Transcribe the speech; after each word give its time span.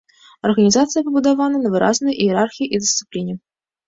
Арганізацыя 0.47 1.03
пабудавана 1.09 1.57
на 1.65 1.69
выразнай 1.75 2.17
іерархіі 2.25 2.67
і 2.73 2.81
дысцыпліне. 2.85 3.37